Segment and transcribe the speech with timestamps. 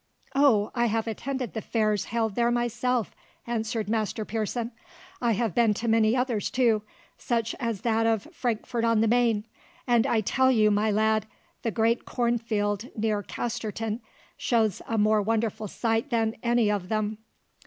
[0.33, 3.15] "Oh, I have attended the fairs held there myself!"
[3.45, 4.71] answered Master Pearson.
[5.21, 6.81] "I have been to many others too,
[7.19, 9.45] such as that of Frankfort on the Maine;
[9.85, 11.27] and I tell you, my lad,
[11.61, 14.01] the great corn field near Casterton
[14.37, 17.19] shows a more wonderful sight than any of them.